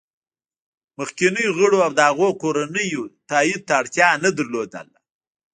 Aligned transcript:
مخکینیو 0.97 1.55
غړو 1.57 1.77
او 1.85 1.91
د 1.97 1.99
هغوی 2.09 2.29
کورنیو 2.41 3.03
تایید 3.29 3.61
ته 3.67 3.73
اړتیا 3.81 4.07
نه 4.23 4.29
لرله 4.37 4.97